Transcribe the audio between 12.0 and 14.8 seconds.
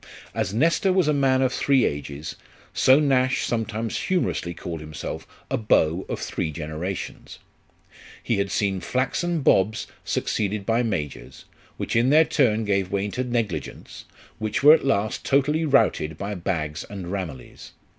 their turn gave way to negligents, which were